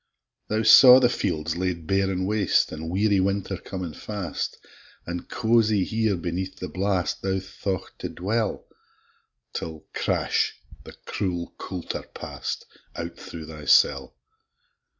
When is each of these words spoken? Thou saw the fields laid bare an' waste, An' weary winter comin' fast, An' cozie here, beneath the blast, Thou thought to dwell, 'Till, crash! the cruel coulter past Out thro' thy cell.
Thou 0.47 0.63
saw 0.63 0.99
the 0.99 1.09
fields 1.09 1.55
laid 1.57 1.85
bare 1.85 2.09
an' 2.09 2.25
waste, 2.25 2.73
An' 2.73 2.89
weary 2.89 3.19
winter 3.19 3.55
comin' 3.55 3.93
fast, 3.93 4.57
An' 5.05 5.27
cozie 5.27 5.83
here, 5.85 6.15
beneath 6.15 6.57
the 6.59 6.67
blast, 6.69 7.21
Thou 7.21 7.37
thought 7.39 7.99
to 7.99 8.09
dwell, 8.09 8.65
'Till, 9.53 9.85
crash! 9.93 10.55
the 10.85 10.93
cruel 11.05 11.53
coulter 11.59 12.01
past 12.15 12.65
Out 12.95 13.15
thro' 13.15 13.45
thy 13.45 13.65
cell. 13.65 14.15